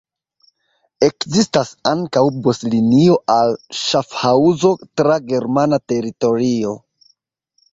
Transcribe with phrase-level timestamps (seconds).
[1.07, 6.75] Ekzistas ankaŭ buslinio al Ŝafhaŭzo tra germana teritorio.